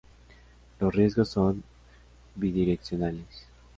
[0.79, 1.63] Los riesgos son
[2.35, 3.45] bidireccionales.